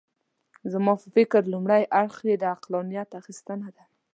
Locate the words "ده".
3.75-3.83